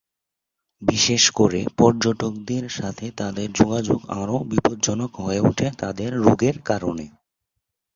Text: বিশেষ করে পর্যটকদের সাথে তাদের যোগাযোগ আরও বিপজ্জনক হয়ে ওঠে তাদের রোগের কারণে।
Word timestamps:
বিশেষ 0.81 1.23
করে 1.31 1.59
পর্যটকদের 1.77 2.63
সাথে 2.69 3.05
তাদের 3.17 3.47
যোগাযোগ 3.53 3.99
আরও 4.19 4.37
বিপজ্জনক 4.51 5.11
হয়ে 5.15 5.41
ওঠে 5.41 5.67
তাদের 5.77 6.11
রোগের 6.19 6.57
কারণে। 6.61 7.05